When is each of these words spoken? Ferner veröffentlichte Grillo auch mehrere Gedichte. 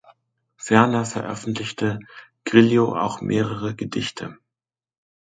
Ferner 0.55 1.05
veröffentlichte 1.05 1.99
Grillo 2.43 2.95
auch 2.99 3.21
mehrere 3.21 3.75
Gedichte. 3.75 4.35